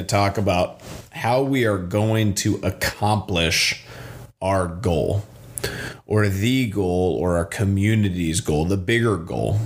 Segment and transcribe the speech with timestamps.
[0.00, 0.80] to talk about
[1.10, 3.84] how we are going to accomplish
[4.40, 5.24] our goal
[6.06, 9.58] or the goal or our community's goal, the bigger goal.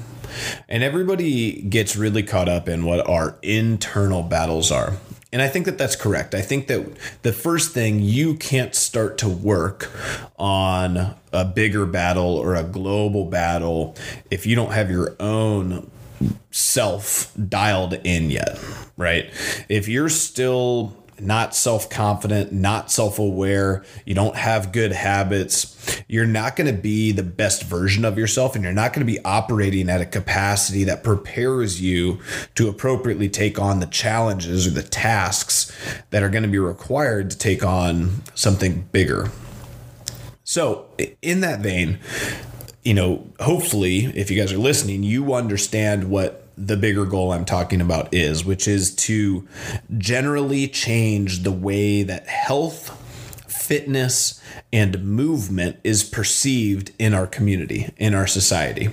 [0.68, 4.94] And everybody gets really caught up in what our internal battles are.
[5.32, 6.34] And I think that that's correct.
[6.34, 6.86] I think that
[7.22, 9.90] the first thing you can't start to work
[10.38, 13.96] on a bigger battle or a global battle
[14.30, 15.90] if you don't have your own
[16.50, 18.58] self dialed in yet,
[18.96, 19.30] right?
[19.68, 26.26] If you're still not self confident, not self aware, you don't have good habits, you're
[26.26, 29.24] not going to be the best version of yourself and you're not going to be
[29.24, 32.20] operating at a capacity that prepares you
[32.54, 35.72] to appropriately take on the challenges or the tasks
[36.10, 39.30] that are going to be required to take on something bigger.
[40.46, 40.86] So,
[41.22, 41.98] in that vein,
[42.84, 47.44] you know, hopefully, if you guys are listening, you understand what the bigger goal I'm
[47.44, 49.48] talking about is, which is to
[49.98, 53.00] generally change the way that health,
[53.50, 54.40] fitness,
[54.72, 58.90] and movement is perceived in our community, in our society.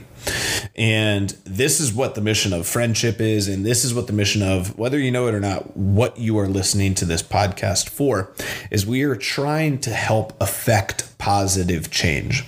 [0.76, 3.48] And this is what the mission of friendship is.
[3.48, 6.40] And this is what the mission of, whether you know it or not, what you
[6.40, 8.32] are listening to this podcast for,
[8.70, 12.46] is we are trying to help affect positive change.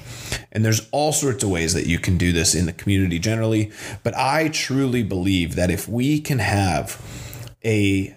[0.52, 3.72] And there's all sorts of ways that you can do this in the community generally.
[4.04, 7.02] But I truly believe that if we can have
[7.64, 8.16] a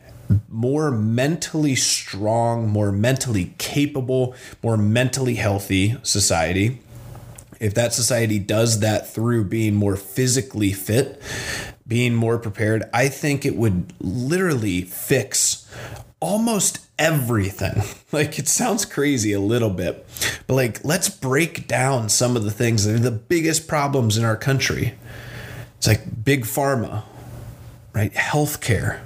[0.49, 6.81] more mentally strong, more mentally capable, more mentally healthy society,
[7.61, 11.23] if that society does that through being more physically fit,
[11.87, 15.69] being more prepared, I think it would literally fix
[16.21, 17.83] almost everything.
[18.13, 20.07] Like it sounds crazy a little bit,
[20.47, 24.25] but like let's break down some of the things that are the biggest problems in
[24.25, 24.95] our country.
[25.77, 27.03] It's like big pharma,
[27.93, 28.15] right?
[28.15, 29.01] Healthcare.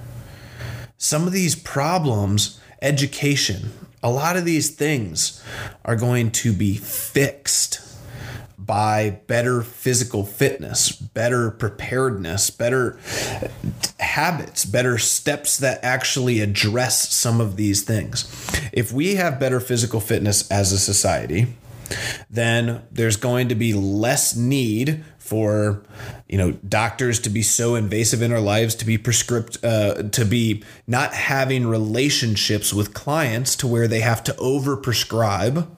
[0.97, 5.43] Some of these problems, education, a lot of these things
[5.85, 7.81] are going to be fixed
[8.67, 12.99] by better physical fitness, better preparedness, better
[13.99, 18.25] habits, better steps that actually address some of these things.
[18.73, 21.47] If we have better physical fitness as a society,
[22.29, 25.85] then there's going to be less need for
[26.29, 30.25] you know doctors to be so invasive in our lives to be prescript uh, to
[30.25, 35.71] be not having relationships with clients to where they have to over prescribe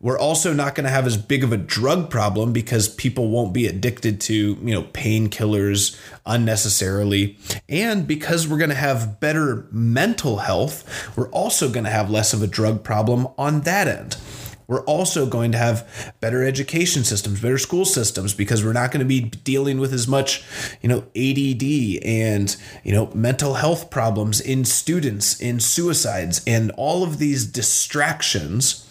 [0.00, 3.54] we're also not going to have as big of a drug problem because people won't
[3.54, 7.38] be addicted to you know painkillers unnecessarily.
[7.70, 12.34] And because we're going to have better mental health we're also going to have less
[12.34, 14.18] of a drug problem on that end
[14.66, 19.00] we're also going to have better education systems, better school systems, because we're not going
[19.00, 20.44] to be dealing with as much,
[20.80, 27.02] you know, ADD and, you know, mental health problems in students, in suicides, and all
[27.02, 28.84] of these distractions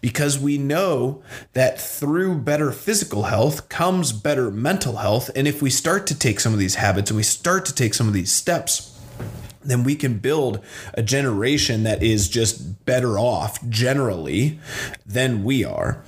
[0.00, 1.22] because we know
[1.54, 5.30] that through better physical health comes better mental health.
[5.34, 7.94] And if we start to take some of these habits and we start to take
[7.94, 8.93] some of these steps,
[9.64, 10.64] then we can build
[10.94, 14.58] a generation that is just better off generally
[15.06, 16.02] than we are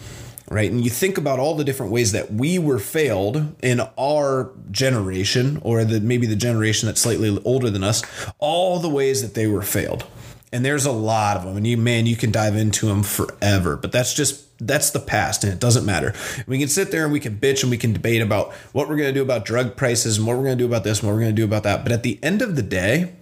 [0.48, 0.70] right?
[0.70, 5.58] And you think about all the different ways that we were failed in our generation,
[5.62, 8.02] or the maybe the generation that's slightly older than us,
[8.38, 10.04] all the ways that they were failed.
[10.52, 13.76] And there's a lot of them, and you man, you can dive into them forever.
[13.76, 16.14] But that's just that's the past, and it doesn't matter.
[16.46, 18.96] We can sit there and we can bitch and we can debate about what we're
[18.96, 21.22] gonna do about drug prices and what we're gonna do about this and what we're
[21.22, 21.82] gonna do about that.
[21.82, 23.12] But at the end of the day,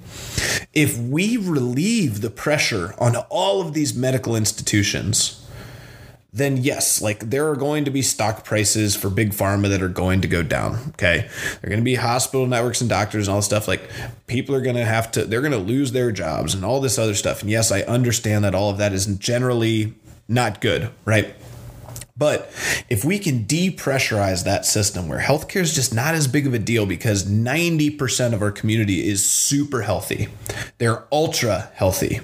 [0.72, 5.43] if we relieve the pressure on all of these medical institutions,
[6.34, 9.88] then yes, like there are going to be stock prices for big pharma that are
[9.88, 10.76] going to go down.
[10.88, 11.28] Okay.
[11.60, 13.68] They're going to be hospital networks and doctors and all this stuff.
[13.68, 13.88] Like
[14.26, 16.98] people are going to have to, they're going to lose their jobs and all this
[16.98, 17.42] other stuff.
[17.42, 19.94] And yes, I understand that all of that is generally
[20.26, 21.36] not good, right?
[22.16, 22.50] But
[22.88, 26.58] if we can depressurize that system where healthcare is just not as big of a
[26.58, 30.28] deal because 90% of our community is super healthy,
[30.78, 32.20] they're ultra healthy.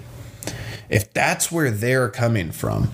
[0.91, 2.93] If that's where they're coming from,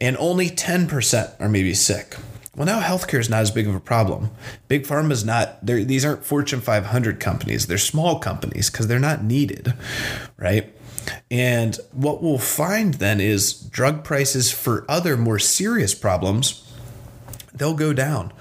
[0.00, 2.16] and only 10% are maybe sick,
[2.56, 4.30] well, now healthcare is not as big of a problem.
[4.66, 7.66] Big pharma is not, these aren't Fortune 500 companies.
[7.66, 9.74] They're small companies because they're not needed,
[10.38, 10.74] right?
[11.30, 16.62] And what we'll find then is drug prices for other more serious problems
[17.52, 18.32] they'll go down.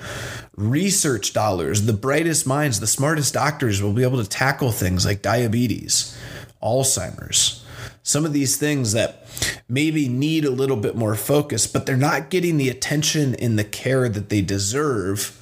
[0.55, 5.21] Research dollars, the brightest minds, the smartest doctors will be able to tackle things like
[5.21, 6.17] diabetes,
[6.61, 7.64] Alzheimer's,
[8.05, 9.25] some of these things that
[9.67, 13.63] maybe need a little bit more focus, but they're not getting the attention and the
[13.63, 15.35] care that they deserve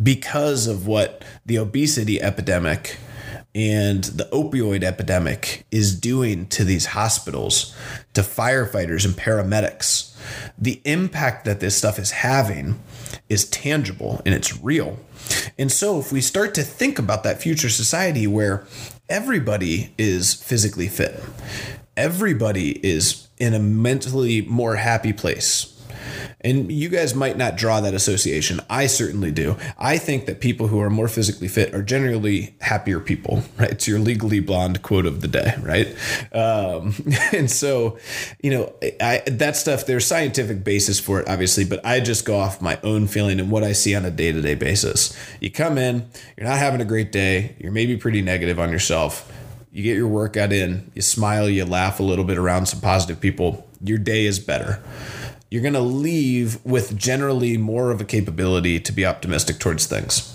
[0.00, 2.98] because of what the obesity epidemic
[3.54, 7.74] and the opioid epidemic is doing to these hospitals,
[8.12, 10.14] to firefighters and paramedics.
[10.58, 12.78] The impact that this stuff is having
[13.30, 14.98] is tangible and it's real.
[15.58, 18.66] And so, if we start to think about that future society where
[19.08, 21.22] everybody is physically fit,
[21.96, 25.68] everybody is in a mentally more happy place,
[26.40, 28.60] and you guys might not draw that association.
[28.68, 29.56] I certainly do.
[29.78, 33.70] I think that people who are more physically fit are generally happier people, right?
[33.70, 35.88] It's your legally blonde quote of the day, right?
[36.32, 36.94] Um,
[37.32, 37.98] and so,
[38.42, 42.38] you know, I, that stuff, there's scientific basis for it, obviously, but I just go
[42.38, 45.16] off my own feeling and what I see on a day to day basis.
[45.40, 49.30] You come in, you're not having a great day, you're maybe pretty negative on yourself.
[49.72, 53.20] You get your workout in, you smile, you laugh a little bit around some positive
[53.20, 54.82] people, your day is better
[55.52, 60.34] you're going to leave with generally more of a capability to be optimistic towards things.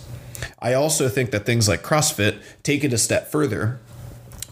[0.60, 3.80] I also think that things like CrossFit take it a step further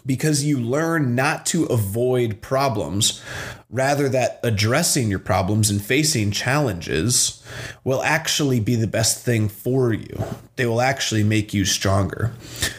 [0.06, 3.22] because you learn not to avoid problems,
[3.68, 7.42] rather that addressing your problems and facing challenges
[7.82, 10.24] will actually be the best thing for you.
[10.54, 12.32] They will actually make you stronger.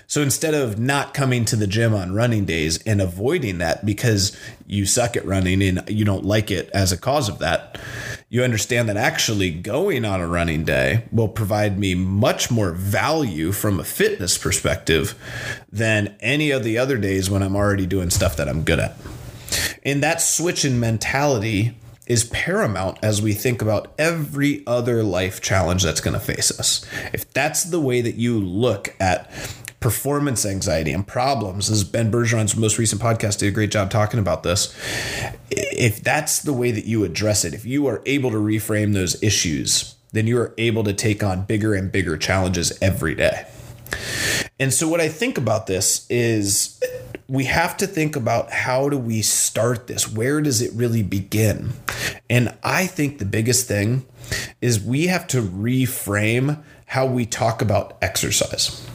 [0.08, 4.36] So instead of not coming to the gym on running days and avoiding that because
[4.66, 7.78] you suck at running and you don't like it as a cause of that,
[8.30, 13.54] you understand that actually going on a running day will provide me much more value
[13.54, 15.16] from a fitness perspective
[15.72, 18.98] than any of the other days when I'm already doing stuff that I'm good at.
[19.84, 25.84] And that switch in mentality is paramount as we think about every other life challenge
[25.84, 26.86] that's going to face us.
[27.14, 29.32] If that's the way that you look at
[29.88, 34.20] performance anxiety and problems, as Ben Bergeron's most recent podcast did a great job talking
[34.20, 34.76] about this.
[35.50, 39.24] If that's the way that you address it, if you are able to reframe those
[39.24, 43.48] issues, then you are able to take on bigger and bigger challenges every day.
[44.60, 46.84] And so, what I think about this is
[47.30, 50.12] we have to think about how do we start this?
[50.12, 51.72] Where does it really begin?
[52.30, 54.06] And I think the biggest thing
[54.60, 58.86] is we have to reframe how we talk about exercise.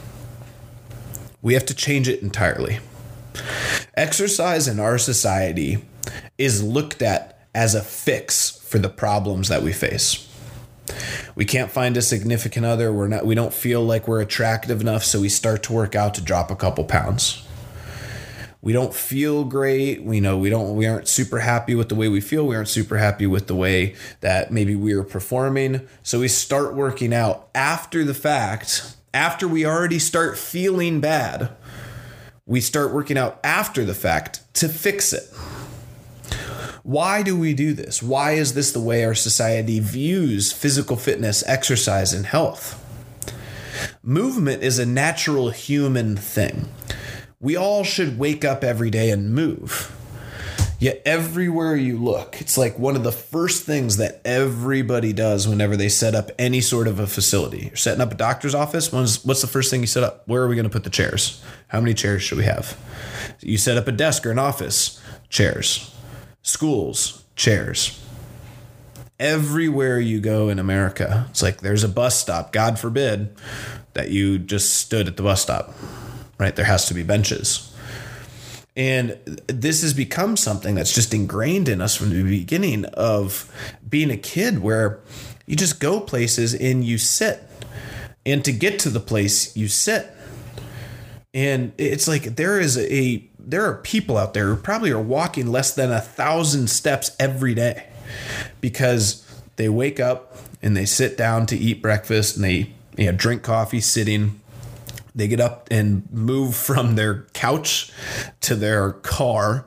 [1.43, 2.79] We have to change it entirely.
[3.95, 5.83] Exercise in our society
[6.37, 10.27] is looked at as a fix for the problems that we face.
[11.35, 12.93] We can't find a significant other.
[12.93, 16.13] We're not we don't feel like we're attractive enough, so we start to work out
[16.15, 17.45] to drop a couple pounds.
[18.61, 20.01] We don't feel great.
[20.03, 22.47] We know we don't we aren't super happy with the way we feel.
[22.47, 25.87] We aren't super happy with the way that maybe we are performing.
[26.03, 31.49] So we start working out after the fact after we already start feeling bad,
[32.45, 35.29] we start working out after the fact to fix it.
[36.83, 38.03] Why do we do this?
[38.03, 42.79] Why is this the way our society views physical fitness, exercise, and health?
[44.03, 46.67] Movement is a natural human thing.
[47.39, 49.95] We all should wake up every day and move.
[50.83, 55.77] Yet everywhere you look, it's like one of the first things that everybody does whenever
[55.77, 57.67] they set up any sort of a facility.
[57.67, 58.91] You're setting up a doctor's office.
[58.91, 60.27] What's the first thing you set up?
[60.27, 61.41] Where are we going to put the chairs?
[61.69, 62.77] How many chairs should we have?
[63.39, 65.95] You set up a desk or an office, chairs.
[66.41, 68.05] Schools, chairs.
[69.21, 72.51] Everywhere you go in America, it's like there's a bus stop.
[72.51, 73.33] God forbid
[73.93, 75.73] that you just stood at the bus stop,
[76.37, 76.53] right?
[76.53, 77.72] There has to be benches
[78.75, 83.51] and this has become something that's just ingrained in us from the beginning of
[83.87, 84.99] being a kid where
[85.45, 87.43] you just go places and you sit.
[88.25, 90.09] And to get to the place, you sit.
[91.33, 95.47] And it's like there is a there are people out there who probably are walking
[95.47, 97.87] less than a thousand steps every day
[98.61, 99.27] because
[99.57, 103.43] they wake up and they sit down to eat breakfast and they you know, drink
[103.43, 104.39] coffee sitting
[105.15, 107.91] they get up and move from their couch
[108.41, 109.65] to their car.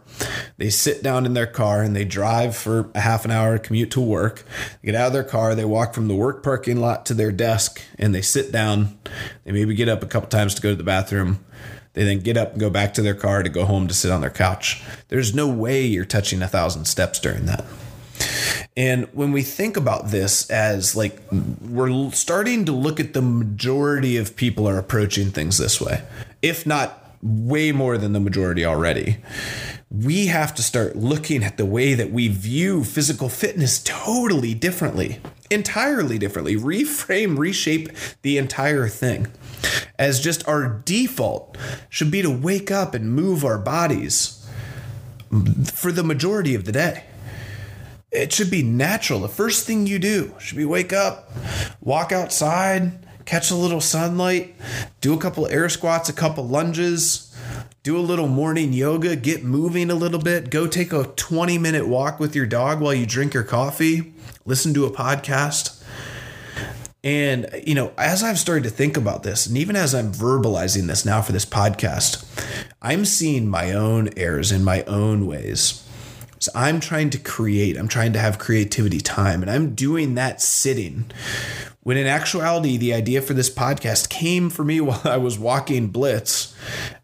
[0.57, 3.91] They sit down in their car and they drive for a half an hour, commute
[3.93, 4.45] to work.
[4.83, 7.33] They get out of their car, they walk from the work parking lot to their
[7.33, 8.99] desk and they sit down.
[9.45, 11.45] They maybe get up a couple times to go to the bathroom.
[11.93, 14.11] They then get up and go back to their car to go home to sit
[14.11, 14.83] on their couch.
[15.09, 17.65] There's no way you're touching a thousand steps during that.
[18.76, 21.18] And when we think about this as like
[21.62, 26.02] we're starting to look at the majority of people are approaching things this way,
[26.42, 29.16] if not way more than the majority already.
[29.90, 35.21] We have to start looking at the way that we view physical fitness totally differently,
[35.50, 37.88] entirely differently, reframe, reshape
[38.23, 39.28] the entire thing.
[39.99, 41.56] As just our default
[41.88, 44.47] should be to wake up and move our bodies
[45.73, 47.04] for the majority of the day
[48.17, 49.21] it should be natural.
[49.21, 51.31] The first thing you do should be wake up,
[51.81, 54.55] walk outside, catch a little sunlight,
[55.01, 57.35] do a couple air squats, a couple lunges,
[57.83, 61.87] do a little morning yoga, get moving a little bit, go take a 20 minute
[61.87, 65.85] walk with your dog while you drink your coffee, listen to a podcast.
[67.05, 70.89] And, you know, as I've started to think about this, and even as I'm verbalizing
[70.89, 72.25] this now for this podcast,
[72.83, 75.86] I'm seeing my own errors in my own ways.
[76.47, 80.41] So I'm trying to create, I'm trying to have creativity time, and I'm doing that
[80.41, 81.11] sitting.
[81.81, 85.88] When in actuality, the idea for this podcast came for me while I was walking
[85.88, 86.55] Blitz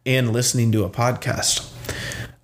[0.07, 1.69] and listening to a podcast.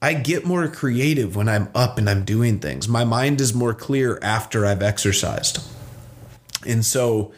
[0.02, 2.88] I get more creative when I'm up and I'm doing things.
[2.88, 5.62] My mind is more clear after I've exercised.
[6.66, 7.30] And so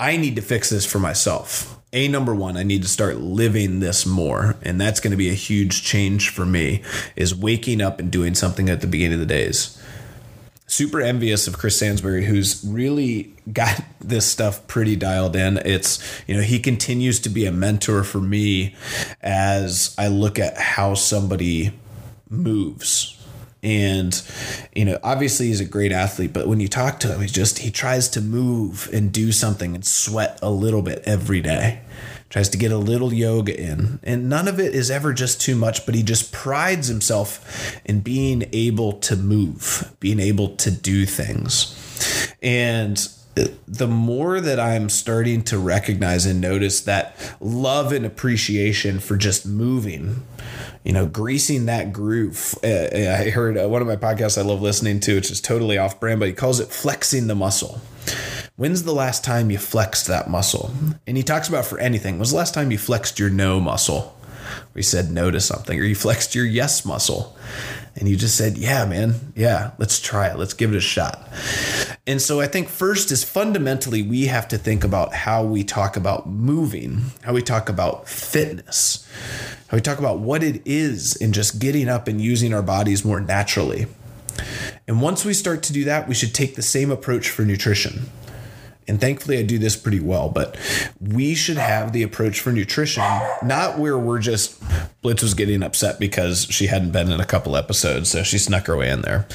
[0.00, 1.78] I need to fix this for myself.
[1.94, 4.56] A number one, I need to start living this more.
[4.62, 6.82] And that's going to be a huge change for me
[7.16, 9.78] is waking up and doing something at the beginning of the days.
[10.66, 15.58] Super envious of Chris Sansbury, who's really got this stuff pretty dialed in.
[15.58, 18.74] It's, you know, he continues to be a mentor for me
[19.20, 21.72] as I look at how somebody
[22.30, 23.21] moves
[23.62, 24.22] and
[24.74, 27.60] you know obviously he's a great athlete but when you talk to him he just
[27.60, 31.80] he tries to move and do something and sweat a little bit every day.
[32.28, 34.00] Tries to get a little yoga in.
[34.02, 38.00] And none of it is ever just too much but he just prides himself in
[38.00, 41.76] being able to move being able to do things.
[42.42, 42.98] And
[43.34, 49.46] the more that I'm starting to recognize and notice that love and appreciation for just
[49.46, 50.22] moving,
[50.84, 52.54] you know, greasing that groove.
[52.62, 55.40] Uh, uh I heard uh, one of my podcasts I love listening to, which is
[55.40, 57.80] totally off brand, but he calls it flexing the muscle.
[58.56, 60.70] When's the last time you flexed that muscle?
[61.06, 62.18] And he talks about for anything.
[62.18, 64.16] When's the last time you flexed your no muscle?
[64.74, 67.36] We said no to something, or you flexed your yes muscle
[67.96, 70.38] and you just said, Yeah, man, yeah, let's try it.
[70.38, 71.28] Let's give it a shot.
[72.06, 75.96] And so I think first is fundamentally we have to think about how we talk
[75.96, 79.08] about moving, how we talk about fitness,
[79.68, 83.04] how we talk about what it is in just getting up and using our bodies
[83.04, 83.86] more naturally.
[84.88, 88.10] And once we start to do that, we should take the same approach for nutrition
[88.88, 90.56] and thankfully I do this pretty well, but
[91.00, 93.04] we should have the approach for nutrition,
[93.42, 94.62] not where we're just
[95.02, 98.66] Blitz was getting upset because she hadn't been in a couple episodes, so she snuck
[98.66, 99.26] her way in there.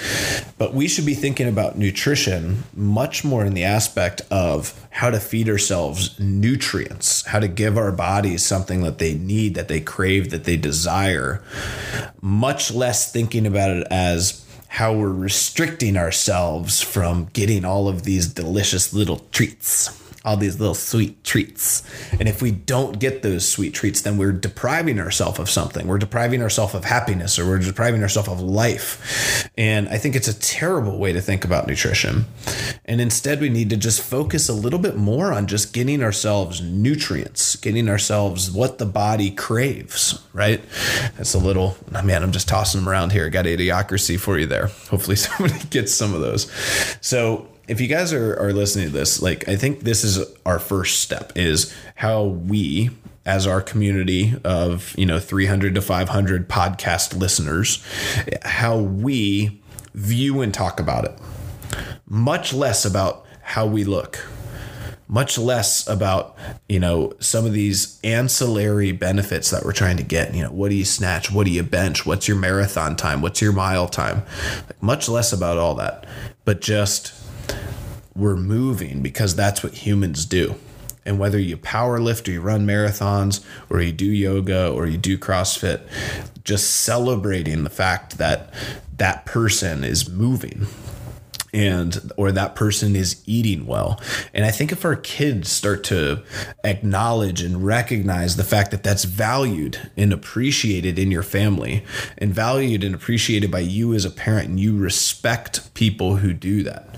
[0.57, 5.19] But we should be thinking about nutrition much more in the aspect of how to
[5.19, 10.29] feed ourselves nutrients, how to give our bodies something that they need, that they crave,
[10.31, 11.43] that they desire,
[12.21, 18.27] much less thinking about it as how we're restricting ourselves from getting all of these
[18.27, 21.83] delicious little treats all these little sweet treats.
[22.19, 25.87] And if we don't get those sweet treats, then we're depriving ourselves of something.
[25.87, 29.49] We're depriving ourselves of happiness or we're depriving ourselves of life.
[29.57, 32.25] And I think it's a terrible way to think about nutrition.
[32.83, 36.59] And instead, we need to just focus a little bit more on just getting ourselves
[36.59, 40.61] nutrients, getting ourselves what the body craves, right?
[41.15, 43.29] That's a little, oh man, I'm just tossing them around here.
[43.29, 44.67] Got idiocracy for you there.
[44.89, 46.51] Hopefully, somebody gets some of those.
[46.99, 50.59] So, if you guys are, are listening to this, like I think this is our
[50.59, 52.89] first step is how we
[53.25, 57.85] as our community of, you know, 300 to 500 podcast listeners,
[58.43, 59.61] how we
[59.93, 61.11] view and talk about it.
[62.07, 64.25] Much less about how we look.
[65.09, 66.37] Much less about,
[66.69, 70.33] you know, some of these ancillary benefits that we're trying to get.
[70.33, 71.31] You know, what do you snatch?
[71.31, 72.05] What do you bench?
[72.05, 73.21] What's your marathon time?
[73.21, 74.23] What's your mile time?
[74.67, 76.05] Like, much less about all that,
[76.45, 77.13] but just
[78.17, 80.55] we're moving because that's what humans do.
[81.05, 84.97] And whether you power lift or you run marathons or you do yoga or you
[84.97, 85.81] do CrossFit,
[86.43, 88.53] just celebrating the fact that
[88.97, 90.67] that person is moving
[91.53, 93.99] and or that person is eating well
[94.33, 96.21] and i think if our kids start to
[96.63, 101.85] acknowledge and recognize the fact that that's valued and appreciated in your family
[102.17, 106.63] and valued and appreciated by you as a parent and you respect people who do
[106.63, 106.95] that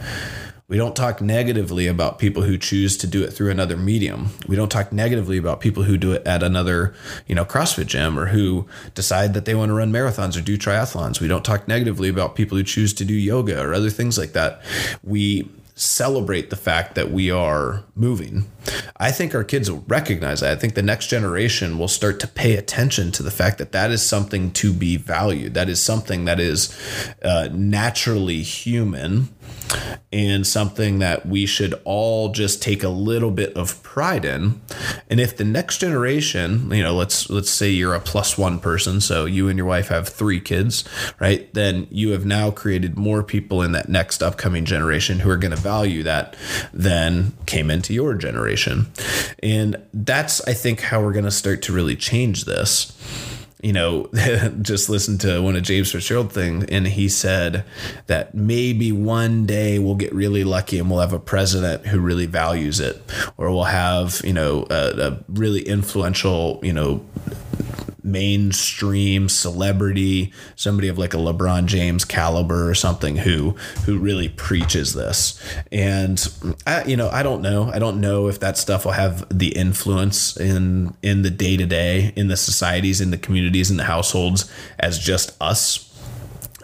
[0.70, 4.30] we don't talk negatively about people who choose to do it through another medium.
[4.48, 6.94] We don't talk negatively about people who do it at another,
[7.28, 10.60] you know, CrossFit gym or who decide that they want to run marathons or do
[10.60, 11.20] triathlons.
[11.20, 14.34] We don't talk negatively about people who choose to do yoga or other things like
[14.34, 14.62] that.
[15.04, 18.46] We celebrate the fact that we are moving.
[18.98, 20.52] I think our kids will recognize that.
[20.52, 23.90] I think the next generation will start to pay attention to the fact that that
[23.90, 25.54] is something to be valued.
[25.54, 26.78] That is something that is
[27.24, 29.30] uh, naturally human
[30.12, 34.60] and something that we should all just take a little bit of pride in.
[35.10, 39.02] And if the next generation, you know, let's let's say you're a plus one person,
[39.02, 40.84] so you and your wife have three kids,
[41.20, 41.54] right?
[41.54, 45.56] Then you have now created more people in that next upcoming generation who are going
[45.56, 46.36] to value that
[46.74, 48.92] than came into your generation.
[49.44, 52.96] And that's I think how we're going to start to really change this
[53.62, 54.08] you know,
[54.62, 57.66] just listened to one of James Fitzgerald thing, and he said
[58.08, 62.26] that maybe one day we'll get really lucky and we'll have a president who really
[62.26, 63.02] values it,
[63.38, 67.06] or we'll have you know a, a really influential you know
[68.04, 73.52] mainstream celebrity, somebody of like a LeBron James caliber or something who
[73.86, 75.42] who really preaches this.
[75.72, 76.26] And
[76.66, 77.72] I, you know, I don't know.
[77.74, 81.66] I don't know if that stuff will have the influence in in the day to
[81.66, 85.86] day, in the societies, in the communities, in the households as just us.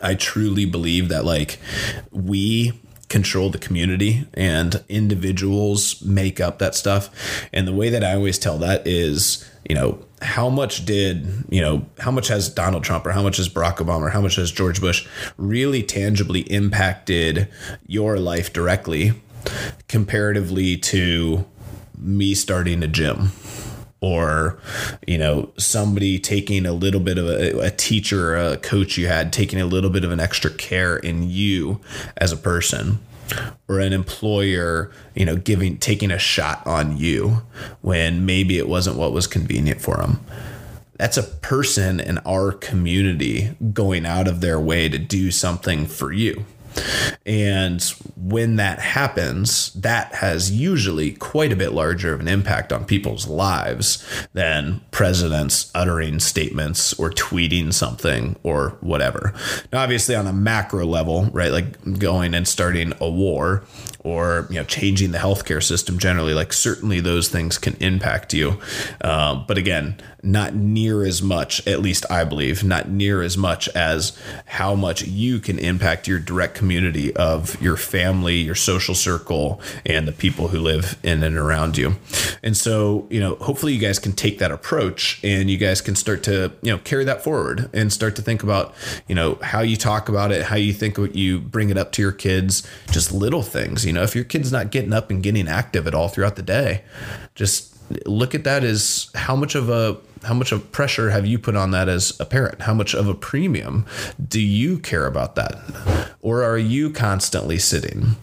[0.01, 1.59] I truly believe that like
[2.11, 2.73] we
[3.09, 7.09] control the community and individuals make up that stuff.
[7.53, 11.61] And the way that I always tell that is, you know, how much did, you
[11.61, 14.37] know, how much has Donald Trump or how much has Barack Obama or how much
[14.37, 15.07] has George Bush
[15.37, 17.47] really tangibly impacted
[17.85, 19.13] your life directly
[19.87, 21.45] comparatively to
[21.97, 23.31] me starting a gym?
[24.01, 24.59] Or
[25.07, 29.31] you know somebody taking a little bit of a, a, teacher a coach you had
[29.31, 31.79] taking a little bit of an extra care in you
[32.17, 32.99] as a person
[33.67, 37.41] or an employer you know giving taking a shot on you
[37.81, 40.19] when maybe it wasn't what was convenient for them
[40.97, 46.11] that's a person in our community going out of their way to do something for
[46.11, 46.45] you
[47.25, 47.81] and
[48.15, 53.27] when that happens, that has usually quite a bit larger of an impact on people's
[53.27, 59.33] lives than presidents uttering statements or tweeting something or whatever.
[59.71, 63.63] Now, obviously, on a macro level, right, like going and starting a war
[64.05, 68.59] or you know changing the healthcare system generally, like certainly those things can impact you.
[69.01, 73.67] Uh, but again, not near as much, at least I believe, not near as much
[73.69, 79.61] as how much you can impact your direct community of your family, your social circle,
[79.85, 81.93] and the people who live in and around you.
[82.41, 85.95] And so, you know, hopefully you guys can take that approach and you guys can
[85.95, 88.73] start to, you know, carry that forward and start to think about,
[89.07, 92.01] you know, how you talk about it, how you think you bring it up to
[92.01, 93.85] your kids, just little things.
[93.85, 96.41] You know, if your kid's not getting up and getting active at all throughout the
[96.41, 96.83] day,
[97.35, 97.75] just
[98.07, 101.55] look at that as how much of a how much of pressure have you put
[101.55, 102.61] on that as a parent?
[102.61, 103.85] How much of a premium
[104.27, 105.55] do you care about that?
[106.21, 108.15] Or are you constantly sitting?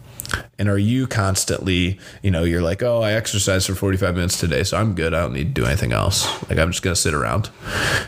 [0.57, 4.63] And are you constantly, you know, you're like, oh, I exercised for 45 minutes today,
[4.63, 5.13] so I'm good.
[5.13, 6.25] I don't need to do anything else.
[6.49, 7.49] Like, I'm just going to sit around,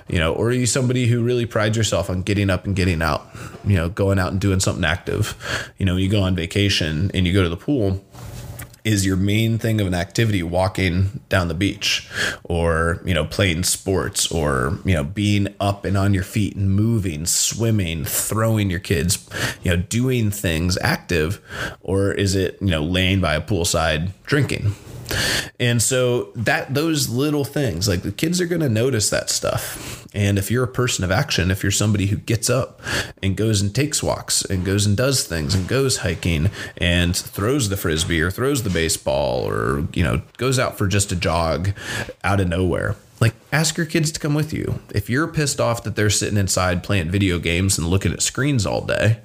[0.08, 3.02] you know, or are you somebody who really prides yourself on getting up and getting
[3.02, 3.28] out,
[3.66, 5.36] you know, going out and doing something active?
[5.78, 8.04] You know, you go on vacation and you go to the pool
[8.86, 12.10] is your main thing of an activity walking down the beach
[12.44, 16.74] or you know playing sports or you know being up and on your feet and
[16.74, 19.28] moving swimming throwing your kids
[19.64, 21.42] you know doing things active
[21.82, 24.74] or is it you know laying by a poolside drinking
[25.60, 30.06] and so that those little things, like the kids are going to notice that stuff.
[30.14, 32.82] And if you're a person of action, if you're somebody who gets up
[33.22, 37.70] and goes and takes walks and goes and does things and goes hiking and throws
[37.70, 41.72] the frisbee or throws the baseball or, you know, goes out for just a jog
[42.24, 44.82] out of nowhere, like ask your kids to come with you.
[44.94, 48.66] If you're pissed off that they're sitting inside playing video games and looking at screens
[48.66, 49.22] all day,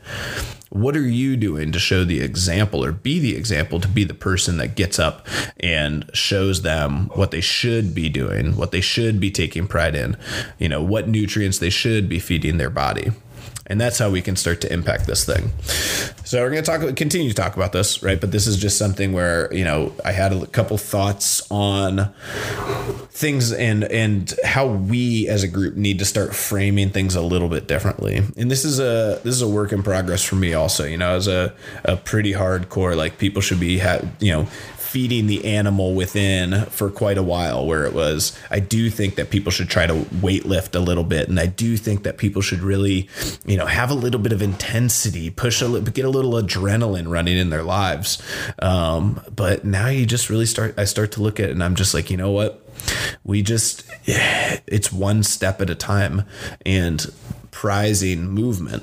[0.70, 4.14] what are you doing to show the example or be the example to be the
[4.14, 5.26] person that gets up
[5.58, 10.16] and shows them what they should be doing, what they should be taking pride in,
[10.60, 13.10] you know, what nutrients they should be feeding their body?
[13.70, 15.52] And that's how we can start to impact this thing.
[16.24, 18.20] So we're going to talk, continue to talk about this, right?
[18.20, 22.12] But this is just something where you know I had a couple thoughts on
[23.10, 27.48] things and and how we as a group need to start framing things a little
[27.48, 28.16] bit differently.
[28.36, 30.84] And this is a this is a work in progress for me also.
[30.84, 31.54] You know, as a
[31.84, 34.48] a pretty hardcore like people should be ha- you know
[34.90, 39.30] feeding the animal within for quite a while where it was I do think that
[39.30, 41.28] people should try to weight lift a little bit.
[41.28, 43.08] And I do think that people should really
[43.46, 47.08] you know have a little bit of intensity push a little get a little adrenaline
[47.08, 48.20] running in their lives.
[48.58, 51.76] Um, but now you just really start I start to look at it and I'm
[51.76, 52.60] just like you know what?
[53.22, 56.24] We just it's one step at a time
[56.66, 57.06] and
[57.52, 58.82] prizing movement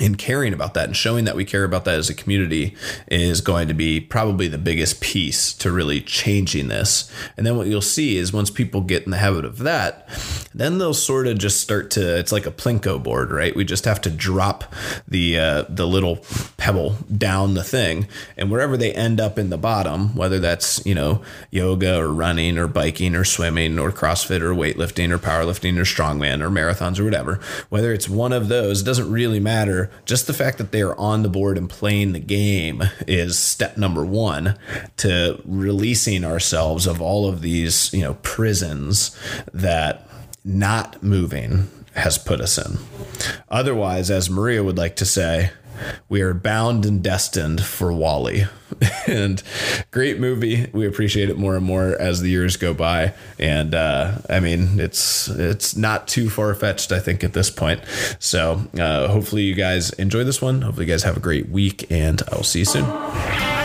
[0.00, 2.76] and caring about that and showing that we care about that as a community
[3.08, 7.12] is going to be probably the biggest piece to really changing this.
[7.36, 10.08] And then what you'll see is once people get in the habit of that,
[10.54, 13.54] then they'll sort of just start to it's like a plinko board, right?
[13.54, 14.72] We just have to drop
[15.06, 16.18] the uh, the little
[16.56, 18.06] pebble down the thing
[18.36, 22.58] and wherever they end up in the bottom, whether that's, you know, yoga or running
[22.58, 27.04] or biking or swimming or CrossFit or weightlifting or powerlifting or strongman or marathons or
[27.04, 30.82] whatever, whether it's one of those, it doesn't really matter just the fact that they
[30.82, 34.58] are on the board and playing the game is step number one
[34.98, 39.16] to releasing ourselves of all of these, you know, prisons
[39.52, 40.08] that
[40.44, 42.78] not moving has put us in.
[43.48, 45.50] Otherwise, as Maria would like to say,
[46.08, 48.44] we are bound and destined for WALL-E.
[49.06, 49.42] and
[49.90, 50.68] great movie.
[50.72, 53.14] We appreciate it more and more as the years go by.
[53.38, 57.80] And uh, I mean, it's it's not too far fetched, I think, at this point.
[58.18, 60.62] So uh, hopefully you guys enjoy this one.
[60.62, 63.57] Hopefully you guys have a great week, and I will see you soon.